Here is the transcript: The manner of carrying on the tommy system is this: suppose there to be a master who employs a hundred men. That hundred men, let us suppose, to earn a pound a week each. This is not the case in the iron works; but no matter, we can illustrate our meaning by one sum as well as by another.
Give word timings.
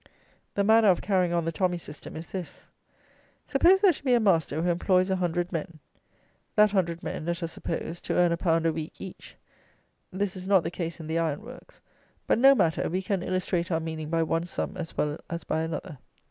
The 0.55 0.63
manner 0.63 0.87
of 0.89 0.99
carrying 1.03 1.31
on 1.31 1.45
the 1.45 1.51
tommy 1.51 1.77
system 1.77 2.15
is 2.15 2.31
this: 2.31 2.65
suppose 3.45 3.81
there 3.81 3.93
to 3.93 4.03
be 4.03 4.15
a 4.15 4.19
master 4.19 4.59
who 4.59 4.67
employs 4.67 5.11
a 5.11 5.17
hundred 5.17 5.51
men. 5.51 5.77
That 6.55 6.71
hundred 6.71 7.03
men, 7.03 7.27
let 7.27 7.43
us 7.43 7.51
suppose, 7.51 8.01
to 8.01 8.15
earn 8.17 8.31
a 8.31 8.35
pound 8.35 8.65
a 8.65 8.73
week 8.73 8.99
each. 8.99 9.35
This 10.11 10.35
is 10.35 10.47
not 10.47 10.63
the 10.63 10.71
case 10.71 10.99
in 10.99 11.05
the 11.05 11.19
iron 11.19 11.43
works; 11.43 11.81
but 12.25 12.39
no 12.39 12.55
matter, 12.55 12.89
we 12.89 13.03
can 13.03 13.21
illustrate 13.21 13.69
our 13.71 13.79
meaning 13.79 14.09
by 14.09 14.23
one 14.23 14.47
sum 14.47 14.75
as 14.75 14.97
well 14.97 15.19
as 15.29 15.43
by 15.43 15.61
another. 15.61 15.99